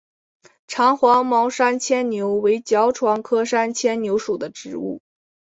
[0.65, 4.99] 长黄毛山牵牛为爵床科山牵牛属的植物。